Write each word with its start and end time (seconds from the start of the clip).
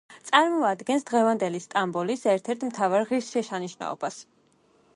წარმოადგენს 0.27 1.03
დღევანდელი 1.09 1.59
სტამბოლის 1.65 2.25
ერთ-ერთ 2.33 2.65
მთავარ 2.71 3.07
ღირსშესანიშნაობას. 3.11 4.19